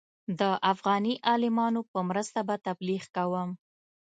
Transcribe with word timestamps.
د 0.39 0.41
افغاني 0.71 1.13
عالمانو 1.29 1.81
په 1.91 1.99
مرسته 2.09 2.39
به 2.47 2.55
تبلیغ 2.67 3.03
کوم. 3.15 3.49